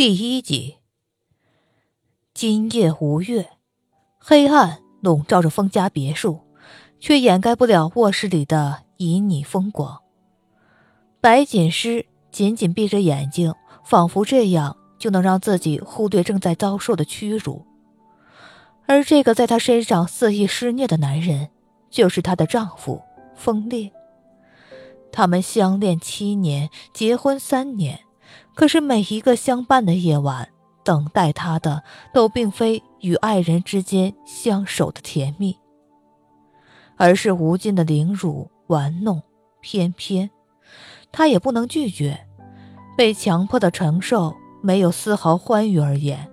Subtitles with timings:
[0.00, 0.76] 第一集。
[2.32, 3.50] 今夜无月，
[4.18, 6.40] 黑暗笼罩着风家别墅，
[6.98, 10.00] 却掩盖不了卧室里的旖旎风光。
[11.20, 13.52] 白锦诗紧紧闭着眼睛，
[13.84, 17.66] 仿佛这样就能让自己忽略正在遭受的屈辱。
[18.86, 21.50] 而这个在她身上肆意施虐的男人，
[21.90, 23.02] 就是她的丈夫
[23.34, 23.92] 风烈。
[25.12, 28.00] 他们相恋七年，结婚三年。
[28.60, 30.46] 可是每一个相伴的夜晚，
[30.84, 35.56] 等待他的都并非与爱人之间相守的甜蜜，
[36.98, 39.22] 而是无尽的凌辱、玩弄。
[39.62, 40.28] 偏偏，
[41.10, 42.26] 他也不能拒绝，
[42.98, 46.30] 被强迫的承受，没有丝毫欢愉而言。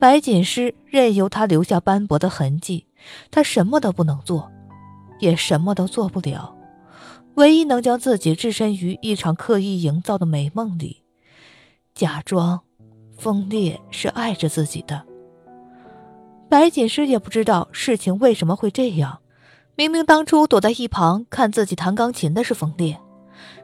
[0.00, 2.88] 白锦诗任由他留下斑驳的痕迹，
[3.30, 4.50] 他什么都不能做，
[5.20, 6.56] 也什么都做不了，
[7.34, 11.04] 唯一能将自己置身于一场刻意营造的美梦里。
[12.00, 12.62] 假装，
[13.18, 15.04] 风烈是爱着自己的。
[16.48, 19.18] 白锦诗也不知道事情为什么会这样。
[19.76, 22.98] 明明当初躲在一旁看自己弹钢琴的是风烈，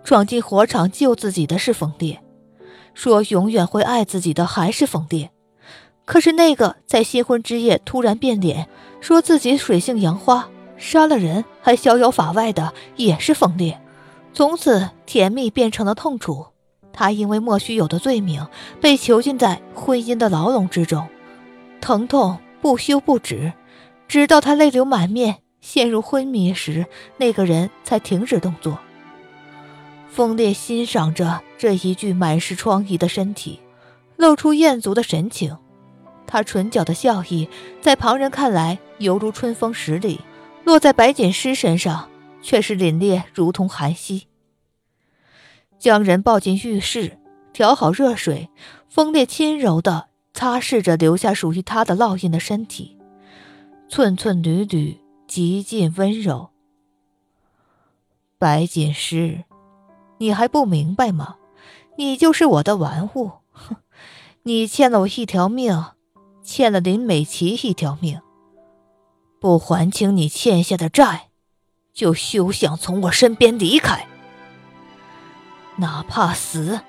[0.04, 2.22] 闯进火场救自己的是风烈，
[2.92, 5.30] 说永远会爱自己的还是风烈。
[6.04, 8.68] 可是那个在新婚之夜突然变脸，
[9.00, 13.80] 说自己水性杨花，杀了人还逍遥法外的也是风烈。
[14.34, 16.48] 从此，甜蜜变成了痛楚。
[16.96, 18.44] 他因为莫须有的罪名
[18.80, 21.06] 被囚禁在婚姻的牢笼之中，
[21.80, 23.52] 疼痛不休不止，
[24.08, 26.86] 直到他泪流满面、陷入昏迷时，
[27.18, 28.78] 那个人才停止动作。
[30.08, 33.60] 风烈欣赏着这一具满是疮痍的身体，
[34.16, 35.58] 露出艳足的神情。
[36.26, 37.48] 他唇角的笑意，
[37.82, 40.22] 在旁人看来犹如春风十里，
[40.64, 42.08] 落在白锦诗身上，
[42.40, 44.26] 却是凛冽如同寒溪。
[45.78, 47.18] 将人抱进浴室，
[47.52, 48.48] 调好热水，
[48.88, 52.98] 风烈轻柔地擦拭着留下属于他的烙印的身体，
[53.88, 56.50] 寸寸缕缕，极尽温柔。
[58.38, 59.44] 白锦诗，
[60.18, 61.36] 你还不明白吗？
[61.96, 63.76] 你就是我的玩物，哼！
[64.42, 65.84] 你欠了我一条命，
[66.42, 68.20] 欠了林美琪一条命。
[69.40, 71.28] 不还清你欠下的债，
[71.94, 74.06] 就休想从我身边离开。
[75.76, 76.80] 哪怕死，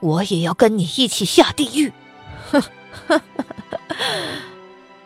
[0.00, 1.92] 我也要跟你一起下地狱！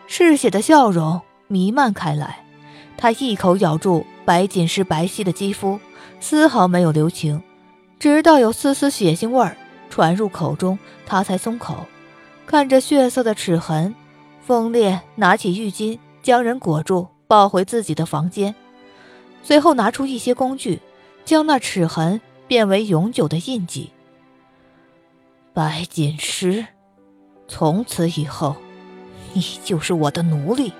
[0.07, 2.43] 嗜血的笑容弥漫开来，
[2.97, 5.79] 他一口咬住白锦诗白皙的肌肤，
[6.19, 7.41] 丝毫没有留情，
[7.99, 9.55] 直到有丝丝血腥味儿
[9.89, 11.85] 传入口中，他才松口。
[12.45, 13.95] 看着血色的齿痕，
[14.45, 18.53] 风烈拿起浴巾将人裹住，抱回自己的房间，
[19.43, 20.81] 随后拿出一些工具，
[21.23, 22.19] 将那齿痕。
[22.51, 23.91] 变为永久的印记。
[25.53, 26.65] 白锦诗，
[27.47, 28.57] 从此以后，
[29.31, 30.73] 你就是我的奴隶。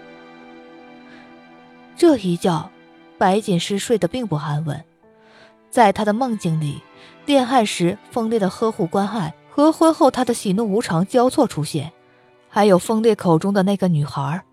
[1.96, 2.70] 这一觉，
[3.18, 4.84] 白锦诗睡得并不安稳。
[5.70, 6.82] 在他的梦境里，
[7.26, 11.94] 恋爱时风烈的呵护关爱和婚后他的喜怒无常交错出现，
[12.50, 14.44] 还有风烈口中的那个女孩，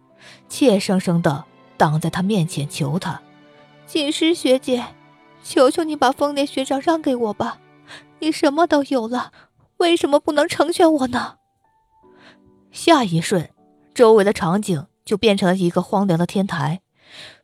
[0.49, 1.45] 怯生生的
[1.77, 3.21] 挡在他面前求他
[3.87, 4.85] ：“锦诗学姐。”
[5.43, 7.59] 求求你把风烈学长让给我吧，
[8.19, 9.33] 你什么都有了，
[9.79, 11.37] 为什么不能成全我呢？
[12.71, 13.51] 下一瞬，
[13.95, 16.83] 周围的场景就变成了一个荒凉的天台，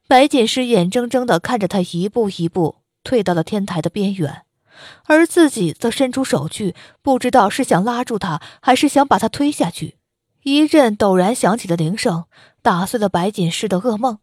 [0.06, 4.42] 白锦诗眼睁睁的看着他一步一步退到了天台的边缘，
[5.06, 9.96] 而自己则伸出手去，不知道是想拉住他，还是想把他推下去。
[10.42, 12.24] 一阵陡然响起的铃声
[12.60, 14.18] 打碎了白锦诗的噩梦，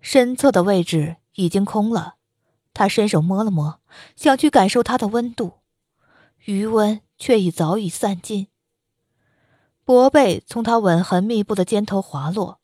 [0.00, 2.16] 身侧的位置已经空了。
[2.74, 3.80] 他伸手摸了摸，
[4.16, 5.60] 想去感受它的温度，
[6.46, 8.48] 余温却已早已散尽。
[9.84, 12.60] 薄被从他吻痕密布的肩头滑落，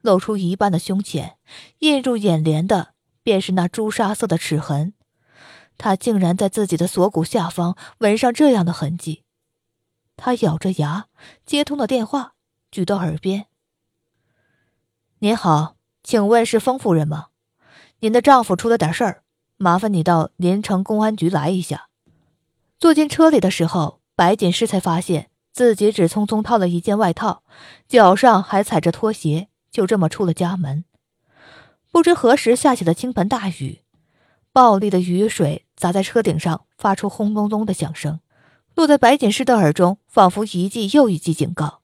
[0.00, 1.36] 露出一半的胸前，
[1.78, 4.94] 映入眼帘的便是那朱砂色的齿痕。
[5.78, 9.24] 他竟然在自己的锁骨下方纹上这样的痕迹。
[10.16, 11.06] 他咬着牙
[11.46, 12.34] 接通了电话，
[12.70, 13.46] 举到耳边
[15.20, 17.28] ：“您好，请问是封夫人吗？
[18.00, 19.22] 您的丈夫出了点事儿。”
[19.56, 21.88] 麻烦你到连城公安局来一下。
[22.78, 27.42] 坐进车里的时候，白锦诗才发现自己只匆匆套了一件外套，
[27.86, 30.84] 脚上还踩着拖鞋，就这么出了家门。
[31.92, 33.82] 不知何时下起了倾盆大雨，
[34.52, 38.20] 暴力的雨水砸在车顶上，发出轰隆隆的响声，
[38.74, 41.80] 落在白锦诗的耳中，仿佛一记又一记警告。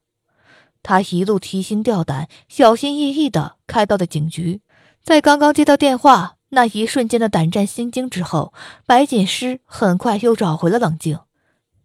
[0.82, 4.62] 他一路提心吊胆，小心翼翼地开到了警局，
[5.02, 6.37] 在刚刚接到电话。
[6.50, 8.52] 那一瞬间的胆战心惊之后，
[8.86, 11.20] 白锦诗很快又找回了冷静。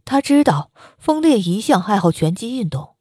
[0.06, 2.96] 他知道风烈一向爱好拳击运动，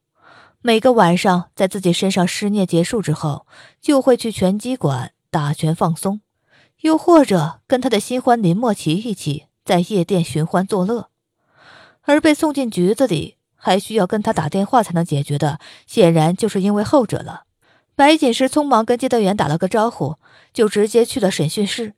[0.60, 3.46] 每个晚上在自己身上施虐结束之后，
[3.80, 6.20] 就会去拳击馆打拳放松，
[6.82, 11.08] 又或者跟他的新欢林墨琪一起在夜店寻欢作乐。
[12.02, 17.44] 而被送进局子里，还需要跟他打电话才能解决的，显然就是因为后者了。
[18.02, 20.16] 白锦诗匆忙跟接待员打了个招呼，
[20.52, 21.94] 就直接去了审讯室。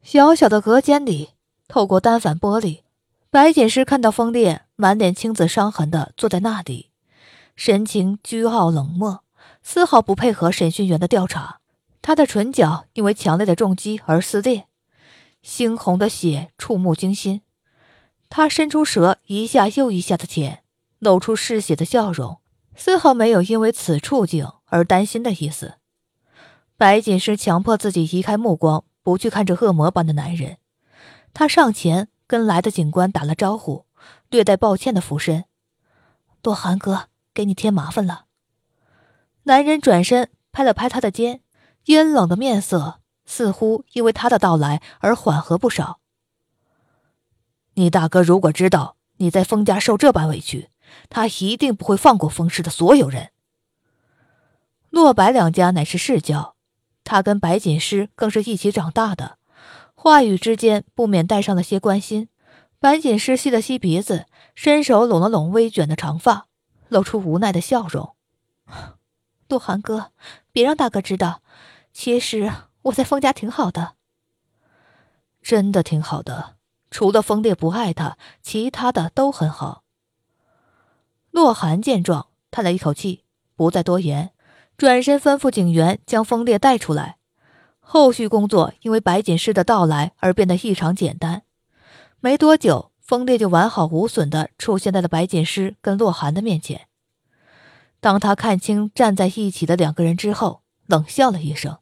[0.00, 1.30] 小小的隔间里，
[1.66, 2.82] 透过单反玻璃。
[3.28, 6.90] 白锦诗看到风烈满脸青紫伤痕的坐在那里，
[7.56, 9.24] 神情倨傲冷漠，
[9.60, 11.58] 丝毫不配合审讯员的调查。
[12.00, 14.68] 他的唇角因为强烈的重击而撕裂，
[15.44, 17.42] 猩红的血触目惊心。
[18.30, 20.62] 他伸出舌，一下又一下的舔，
[21.00, 22.38] 露出嗜血的笑容，
[22.76, 25.74] 丝毫没有因为此处境而担心的意思。
[26.76, 30.58] 白锦诗强迫自己移开目光，不去看这恶魔般的男人。
[31.34, 32.08] 他上前。
[32.28, 33.86] 跟来的警官打了招呼，
[34.28, 35.46] 略带抱歉的俯身
[36.44, 38.26] ：“洛寒哥，给你添麻烦了。”
[39.44, 41.40] 男人转身拍了拍他的肩，
[41.86, 46.00] 阴冷的面色似乎因为他的到来而缓和不少。
[47.76, 50.68] 你大哥如果知道你在封家受这般委屈，
[51.08, 53.30] 他一定不会放过封氏的所有人。
[54.90, 56.54] 洛白两家乃是世交，
[57.04, 59.38] 他跟白锦诗更是一起长大的。
[59.94, 62.28] 话语之间不免带上了些关心。
[62.80, 66.46] 白锦诗吸了吸鼻子，伸手拢了拢微卷的长发，
[66.88, 68.14] 露出无奈的笑容
[69.48, 70.12] ：“洛寒哥，
[70.52, 71.42] 别让大哥知道，
[71.92, 72.52] 其实
[72.82, 73.94] 我在封家挺好的，
[75.42, 76.54] 真的挺好的。
[76.90, 79.82] 除了封烈不爱他，其他的都很好。”
[81.32, 83.24] 洛寒见状，叹了一口气，
[83.56, 84.30] 不再多言，
[84.78, 87.16] 转身吩咐警员将风烈带出来。
[87.80, 91.42] 后续工作因为白锦诗的到来而变得异常简单。
[92.20, 96.86] 没多久，风烈就完好无损地出现在了白锦诗跟洛寒的面前。
[97.98, 101.78] 当他看清站在一起的两个人之后，冷笑了一声：“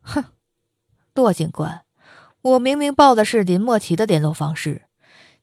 [0.00, 0.24] 哼，
[1.14, 1.84] 洛警官，
[2.40, 4.86] 我明明报的是林墨琪的联络方式，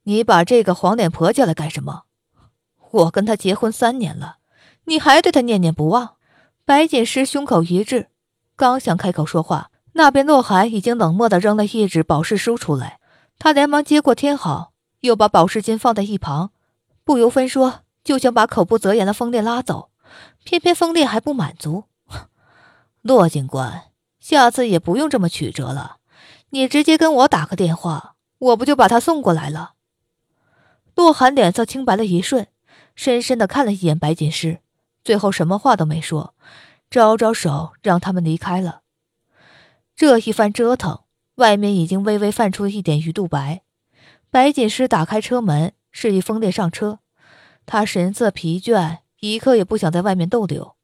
[0.04, 2.06] 你把这个黄脸婆叫来干什么？
[2.90, 4.38] 我跟他结婚三年了，
[4.86, 6.16] 你还对他念念不忘？”
[6.66, 8.08] 白锦诗胸口一滞。
[8.56, 13.00] 刚想开口说话，那边洛寒已经冷漠地扔了一纸保释书出来。
[13.38, 14.72] 他连忙接过，天好，
[15.02, 16.52] 又把保释金放在一旁，
[17.04, 19.90] 不由分说就想把口不择言的风烈拉走。
[20.44, 21.86] 偏偏风烈还不满足。
[23.02, 23.86] 洛警官，
[24.20, 25.98] 下次也不用这么曲折了，
[26.52, 29.74] 你直接跟我打个电话，我不就把他送过来了？
[30.96, 32.48] 洛寒脸色清白了一瞬，
[32.96, 34.60] 深深地看了一眼白锦诗，
[35.04, 36.34] 最后什么话都没说。
[36.90, 38.82] 招招手，让他们离开了。
[39.96, 41.02] 这一番折腾，
[41.36, 43.64] 外面已经微微泛出一点鱼肚白。
[44.30, 47.00] 白锦诗打开车门，示意风烈上车。
[47.66, 50.76] 他神色疲倦，一刻也不想在外面逗留。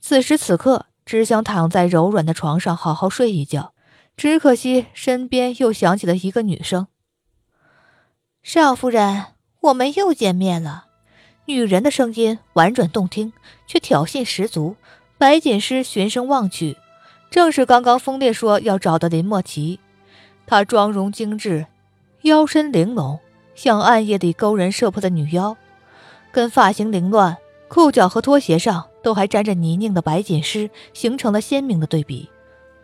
[0.00, 3.74] 此时此刻，只想躺在柔软的床上好好睡一觉。
[4.16, 6.88] 只可惜，身边又响起了一个女声
[8.42, 9.26] ：“少夫人，
[9.60, 10.86] 我们又见面了。”
[11.44, 13.32] 女人的声音婉转动听，
[13.66, 14.76] 却挑衅十足。
[15.18, 16.76] 白锦诗循声望去，
[17.30, 19.80] 正是刚刚风烈说要找的林墨琪。
[20.46, 21.66] 她妆容精致，
[22.22, 23.18] 腰身玲珑，
[23.54, 25.56] 像暗夜里勾人射魄的女妖。
[26.30, 27.36] 跟发型凌乱、
[27.68, 32.30] 裤脚和拖鞋上都还沾着泥泞的白锦诗形成了鲜明的对比。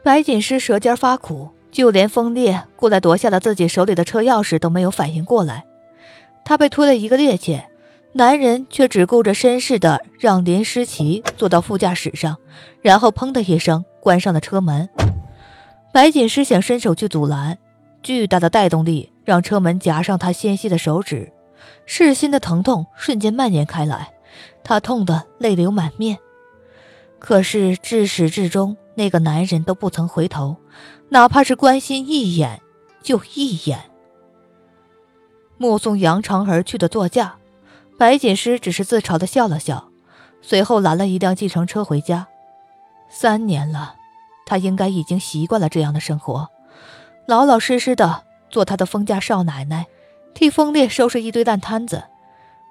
[0.02, 5.64] 白锦诗舌尖发苦，就连风烈过来夺下了自己手里的车钥匙都没有反应过来。
[6.44, 7.62] 他被推了一个趔趄。
[8.12, 12.36] 男人却只顾着绅士的让林诗琪坐到副驾驶上，
[12.80, 14.88] 然后砰的一声关上了车门。
[15.92, 17.58] 白锦诗想伸手去阻拦，
[18.02, 21.32] 巨大的带动力让车门夹上他纤细的手指，
[21.86, 24.10] 噬心的疼痛瞬间蔓延开来，
[24.64, 26.18] 他痛得泪流满面。
[27.18, 30.56] 可是至始至终，那个男人都不曾回头，
[31.10, 32.60] 哪怕是关心一眼，
[33.02, 33.78] 就一眼。
[35.56, 37.37] 目送扬长而去的座驾。
[37.98, 39.88] 白锦诗只是自嘲的笑了笑，
[40.40, 42.28] 随后拦了一辆计程车回家。
[43.08, 43.96] 三年了，
[44.46, 46.48] 他应该已经习惯了这样的生活，
[47.26, 49.86] 老老实实的做他的封家少奶奶，
[50.32, 52.04] 替风烈收拾一堆烂摊子。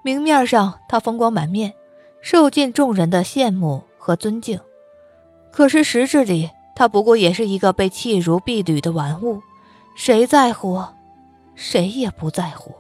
[0.02, 1.74] 明面上他风光满面，
[2.22, 4.62] 受尽众人的羡慕和尊敬，
[5.52, 9.42] 可是实质里他不过也是一个被弃如敝履的玩物，
[9.98, 10.82] 谁在乎？
[11.54, 12.72] 谁也不在乎。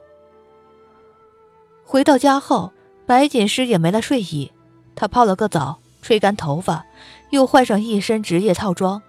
[1.89, 2.73] 回到家后，
[3.05, 4.51] 白锦诗也没了睡意。
[4.93, 6.85] 她泡了个澡，吹干头发，
[7.29, 9.01] 又换上一身职业套装：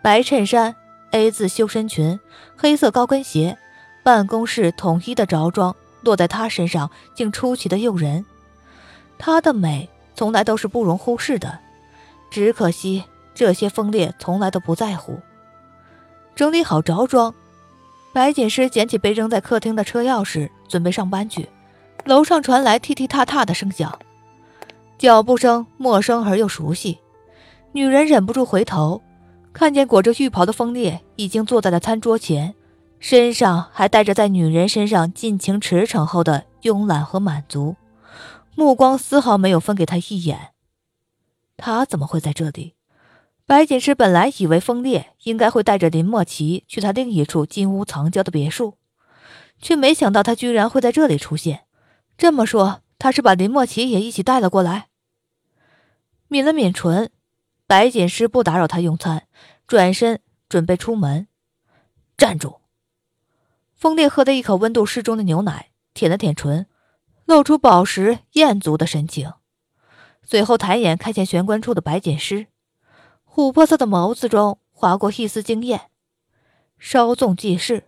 [0.00, 0.74] 白衬衫、
[1.10, 2.18] A 字修身裙、
[2.56, 3.58] 黑色高跟鞋、
[4.02, 8.24] 办公室统一的着装落在她身上，竟出奇的诱人。
[9.18, 11.58] 她的美从来都是不容忽视的，
[12.30, 15.20] 只可惜这些风烈从来都不在乎。
[16.34, 17.34] 整理好着装，
[18.14, 21.46] 白锦诗捡起被扔在客厅的车钥匙，准备上班去。
[22.04, 23.98] 楼上传来踢踢踏踏的声响，
[24.96, 26.98] 脚步声陌生而又熟悉。
[27.72, 29.02] 女人忍不住回头，
[29.52, 32.54] 看见裹着浴袍的风烈已经坐在了餐桌前，
[32.98, 37.76] 身上还带着在女人身上尽情驰骋后的慵懒和满足，
[38.54, 40.52] 目光丝毫没有分给他一眼。
[41.58, 42.74] 他怎么会在这里？
[43.44, 48.74] 白锦诗本来以为风烈应该会带着林墨奇去他另一处金屋藏娇的别墅，
[49.60, 51.64] 却没想到他居然会在这里出现。
[52.18, 54.88] 这么说，他是把林墨琪也一起带了过来。
[56.26, 57.12] 抿了抿唇，
[57.68, 59.28] 白锦诗不打扰他用餐，
[59.68, 61.28] 转身准备出门。
[62.16, 62.60] 站住！
[63.72, 66.66] 风烈喝了一口温度适中的牛奶，舔了舔唇，
[67.24, 69.34] 露出饱食艳足的神情，
[70.24, 72.48] 随后抬眼看见玄关处的白锦诗，
[73.24, 75.92] 琥珀色的眸子中划过一丝惊艳。
[76.80, 77.84] 稍纵即逝，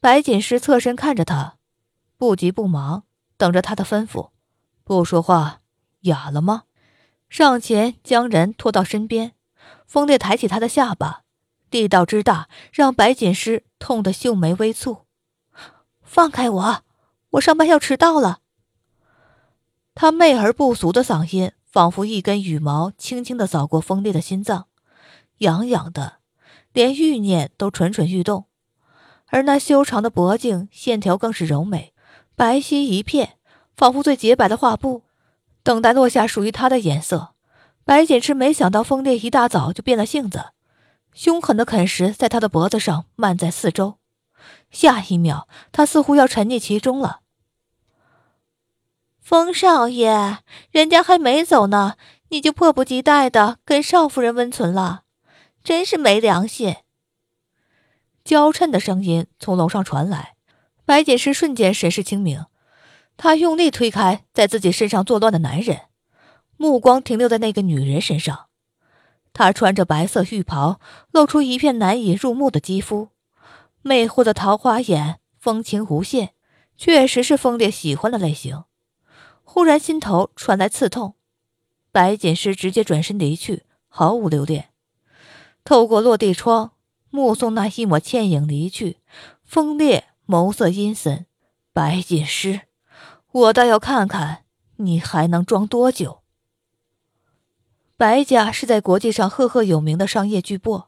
[0.00, 1.58] 白锦诗侧身看着他，
[2.16, 3.04] 不急不忙。
[3.36, 4.30] 等着他的吩咐，
[4.84, 5.60] 不说话，
[6.00, 6.64] 哑了吗？
[7.28, 9.32] 上前将人拖到身边，
[9.86, 11.22] 风烈抬起他的下巴，
[11.70, 15.02] 力道之大，让白锦诗痛得秀眉微蹙。
[16.02, 16.84] 放开我，
[17.30, 18.40] 我上班要迟到了。
[19.94, 24.66] 他媚而不俗的嗓音，仿佛一根羽毛，轻轻的扫过风烈的心脏，
[25.38, 26.18] 痒痒的，
[26.72, 28.46] 连欲念都蠢蠢欲动。
[29.28, 31.93] 而那修长的脖颈线条更是柔美。
[32.36, 33.38] 白皙一片，
[33.76, 35.02] 仿佛最洁白的画布，
[35.62, 37.34] 等待落下属于他的颜色。
[37.84, 40.46] 白锦池没想到风烈一大早就变了性子，
[41.12, 43.98] 凶狠的啃食在他的脖子上漫在四周。
[44.70, 47.20] 下一秒，他似乎要沉溺其中了。
[49.20, 50.38] 风少爷，
[50.70, 51.94] 人家还没走呢，
[52.30, 55.04] 你就迫不及待的跟少夫人温存了，
[55.62, 56.76] 真是没良心！
[58.24, 60.33] 娇嗔的声音从楼上传来。
[60.86, 62.44] 白锦诗瞬间神识清明，
[63.16, 65.82] 她用力推开在自己身上作乱的男人，
[66.58, 68.46] 目光停留在那个女人身上。
[69.32, 70.78] 她穿着白色浴袍，
[71.10, 73.08] 露出一片难以入目的肌肤，
[73.80, 76.34] 魅惑的桃花眼，风情无限，
[76.76, 78.64] 确实是风烈喜欢的类型。
[79.42, 81.14] 忽然心头传来刺痛，
[81.90, 84.68] 白锦诗直接转身离去，毫无留恋。
[85.64, 86.72] 透过落地窗，
[87.08, 88.98] 目送那一抹倩影离去，
[89.42, 90.08] 风烈。
[90.26, 91.26] 眸色阴森，
[91.72, 92.62] 白锦诗，
[93.30, 94.44] 我倒要看看
[94.76, 96.22] 你还能装多久。
[97.96, 100.86] 白家是在国际上赫赫有名的商业巨擘，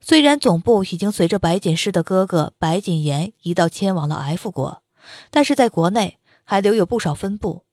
[0.00, 4.82] 虽然总部已经随着白锦诗的哥哥白锦言移到迁往了 F 国，
[5.30, 7.64] 但是在国内还留有不少分部，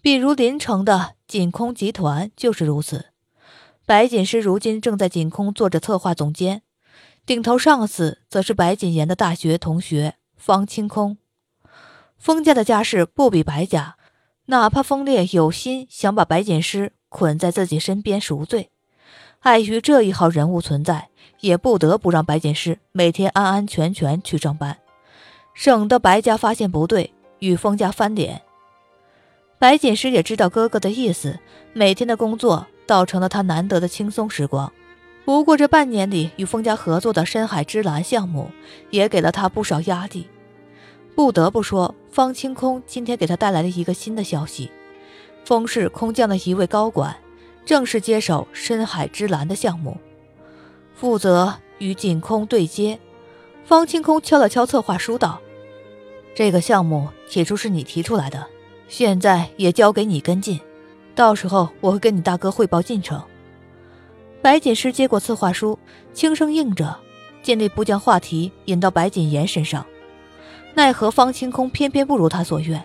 [0.00, 3.06] 比如临城的锦空集团就是如此。
[3.86, 6.62] 白锦诗如今正在锦空做着策划总监。
[7.26, 11.18] 顶头上司则是白锦言的大学同学方清空。
[12.16, 13.96] 封家的家世不比白家，
[14.44, 18.70] 哪怕封烈有心想把白锦诗捆在自己身边赎罪，
[19.40, 21.08] 碍于这一号人物存在，
[21.40, 24.78] 也不得不让白锦诗每天安安全全去上班，
[25.52, 28.42] 省得白家发现不对与封家翻脸。
[29.58, 31.40] 白锦诗也知道哥哥的意思，
[31.72, 34.72] 每天的工作倒成了他难得的轻松时光。
[35.26, 38.52] 不过这半年里与封家合作的深海之蓝项目，
[38.90, 40.28] 也给了他不少压力。
[41.16, 44.70] 不得不说，方清空今天给他带来了一个新的消息：
[45.44, 47.16] 封氏空降的一位高管，
[47.64, 49.96] 正式接手深海之蓝的项目，
[50.94, 53.00] 负责与锦空对接。
[53.64, 55.40] 方清空敲了敲策划书道
[56.36, 58.46] ：“这个项目起初是你提出来的，
[58.86, 60.60] 现在也交给你跟进，
[61.16, 63.20] 到时候我会跟你大哥汇报进程。”
[64.46, 65.76] 白锦诗接过策划书，
[66.14, 66.96] 轻声应着，
[67.42, 69.84] 尽力不将话题引到白锦言身上。
[70.74, 72.80] 奈何方清空偏偏不如他所愿。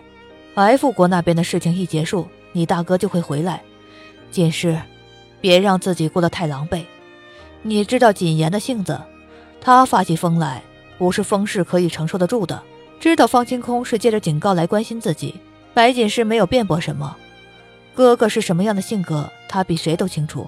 [0.56, 3.62] F 国那边的事情一结束，你大哥就会回来。
[4.32, 4.76] 锦诗，
[5.40, 6.84] 别让自己过得太狼狈。
[7.62, 9.00] 你知道锦言的性子，
[9.60, 10.64] 他发起疯来，
[10.98, 12.60] 不是风氏可以承受得住的。
[12.98, 15.36] 知道方清空是借着警告来关心自己，
[15.72, 17.16] 白锦诗没有辩驳什么。
[17.94, 20.44] 哥哥是什么样的性格，他比谁都清楚。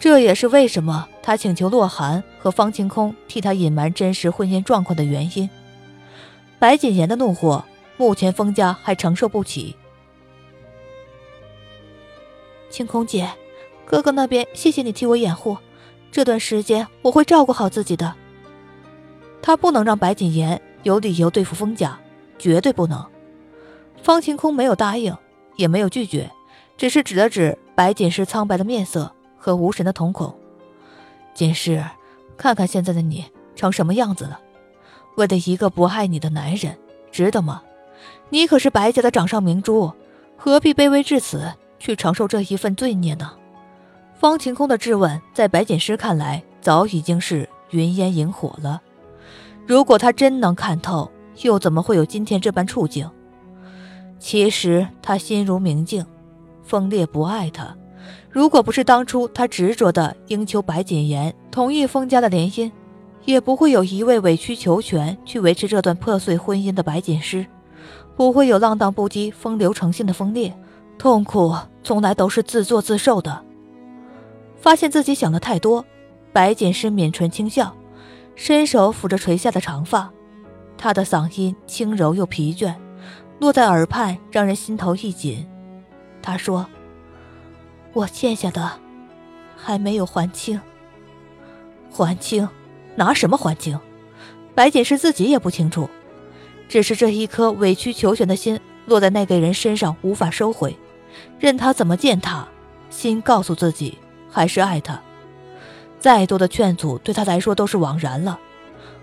[0.00, 5.48] 这也是为什么他请求洛寒和方晴空替他隐瞒真实婚姻状况的原因。
[6.58, 7.62] 白锦言的怒火，
[7.98, 9.76] 目前封家还承受不起。
[12.70, 13.30] 晴空姐，
[13.84, 15.58] 哥哥那边谢谢你替我掩护，
[16.10, 18.14] 这段时间我会照顾好自己的。
[19.42, 21.98] 他不能让白锦言有理由对付封家，
[22.38, 23.04] 绝对不能。
[24.02, 25.14] 方晴空没有答应，
[25.56, 26.30] 也没有拒绝，
[26.78, 30.32] 只是指了指白锦诗苍白的面色和无神的瞳孔。
[31.34, 31.84] 锦诗，
[32.36, 33.24] 看看现在的你
[33.56, 34.38] 成什么样子了？
[35.16, 36.78] 为了一个不爱你的男人，
[37.10, 37.62] 值得吗？
[38.28, 39.92] 你可是白家的掌上明珠，
[40.36, 43.32] 何必卑微至此，去承受这一份罪孽呢？
[44.14, 48.82] 方晴空的质问，在白锦诗看来，早已经是云烟萤火了。
[49.66, 51.10] 如果他真能看透，
[51.42, 53.10] 又怎么会有今天这般处境？
[54.18, 56.04] 其实他心如明镜，
[56.62, 57.76] 风烈不爱他。
[58.30, 62.70] 如果不是当初他执着的应求白锦言同意封家的联姻，
[63.24, 67.44] 也不会有一位委曲求全去维持这段破碎婚姻的白锦诗，
[68.16, 70.54] 不会有浪荡不羁、风流成性的风烈。
[70.96, 73.42] 痛苦从来都是自作自受的。
[74.56, 75.84] 发现自己想的太多，
[76.32, 77.74] 白锦诗抿唇轻笑，
[78.36, 80.10] 伸手抚着垂下的长发，
[80.76, 82.74] 她的嗓音轻柔又疲倦。
[83.38, 85.48] 落在耳畔，让人心头一紧。
[86.20, 86.66] 他说
[87.92, 88.72] ：“我欠下的
[89.56, 90.60] 还没有还清。
[91.90, 92.48] 还清？
[92.96, 93.78] 拿什么还清？”
[94.54, 95.88] 白锦诗自己也不清楚，
[96.68, 100.76] 只是这一颗委曲求全的心落在那个人身上无法收回，
[101.38, 102.46] 任他怎么践踏，
[102.90, 105.00] 心告诉自己还是爱他。
[105.98, 108.38] 再多的劝阻对他来说都是枉然了。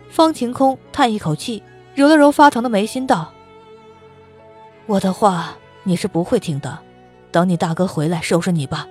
[0.10, 1.64] 方晴空叹一口气，
[1.96, 3.34] 揉了揉发疼的眉心，道。
[4.86, 6.80] 我的话你是不会听的，
[7.32, 8.88] 等你大哥回来收拾你吧。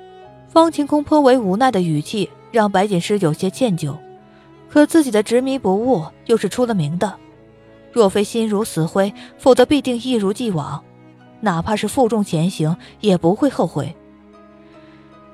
[0.49, 3.97] 方晴空颇为无奈的语气让白锦诗有些歉疚，
[4.71, 7.15] 可自己的执迷不悟又是出了名的，
[7.93, 10.83] 若非心如死灰，否则必定一如既往，
[11.41, 13.95] 哪怕是负重前行也不会后悔。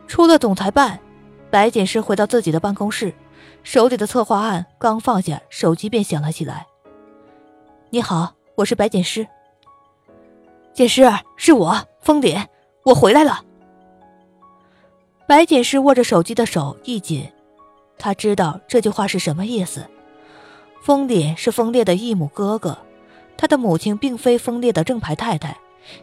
[0.09, 0.99] 出了总裁办，
[1.50, 3.14] 白锦诗回到自己的办公室，
[3.62, 6.66] 手里的策划案刚放下，手机便响了起来。
[7.90, 9.26] 你好，我是白锦诗。
[10.75, 12.44] 锦诗，是我，风凛，
[12.84, 13.44] 我回来了。
[15.26, 17.30] 白锦诗握着手机的手一紧，
[17.96, 19.87] 他知道这句话是什么意思。
[20.83, 22.76] 风凛是风烈的异母哥哥，
[23.37, 25.57] 他的母亲并非风烈的正牌太太，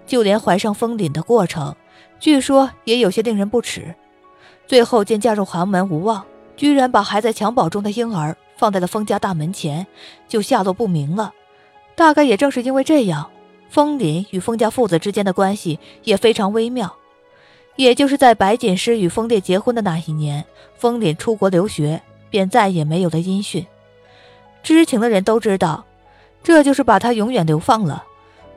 [0.06, 1.76] 就连怀上风凛的过程，
[2.18, 3.94] 据说也有些令人不齿。
[4.66, 6.26] 最后见嫁入寒门无望，
[6.56, 9.86] 居然把还在襁褓中的婴儿放在了风家大门前，
[10.30, 11.34] 就下落不明了。
[11.96, 13.30] 大概也正是因为这样。
[13.70, 16.96] 风林与风家父子之间的关系也非常微妙，
[17.76, 20.44] 也就是在白锦诗与风烈结婚的那一年，
[20.76, 22.02] 风林出国留学，
[22.32, 23.66] 便再也没有了音讯。
[24.64, 25.86] 知情的人都知道，
[26.44, 28.04] 这就是把他永远流放了。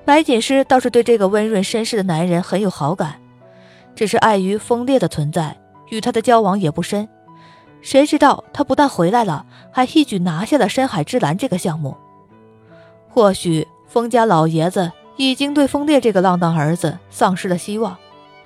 [0.04, 3.20] 白锦诗倒是对这个温润绅士的男人很有好感，
[3.94, 7.06] 只是碍于风烈的存在，与他的交往也不深。
[7.82, 11.96] 谁知道他不但回来了，还一举拿下了深海之蓝这个项目。
[13.10, 14.90] 或许风家老爷子。
[15.16, 17.96] 已经对风烈这个浪荡儿子丧失了希望，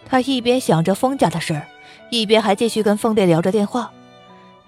[0.09, 1.63] 他一边想着风家的事，
[2.11, 3.91] 一边还继续跟风烈聊着电话。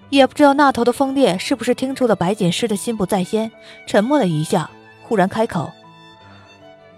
[0.09, 3.51] 也不知道那头的风烈是不是听出了白锦诗的心不在焉，
[3.85, 4.69] 沉默了一下，
[5.03, 5.71] 忽然开口：“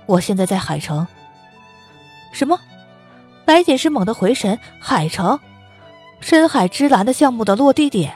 [0.06, 1.06] 我现在在海城。”
[2.32, 2.58] 什么？
[3.44, 5.38] 白锦诗猛地回神，海城，
[6.22, 8.14] 深海之蓝的项目的落地点。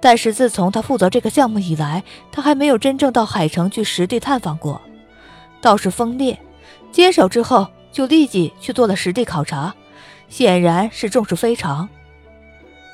[0.00, 4.80] 但是自从他负责这个项目以来，他还没有真正到海城去实地探访过。
[5.60, 6.38] 倒是风烈
[6.90, 9.74] 接手之后，就立即去做了实地考察，
[10.28, 11.88] 显然是重视非常。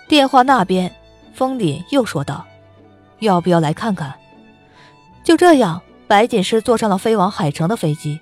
[0.09, 0.95] 电话那边，
[1.33, 2.45] 风凛又说道
[3.21, 4.15] ：“要不要来看看？”
[5.25, 8.21] 就这样，白锦诗坐上了飞往海城的飞机。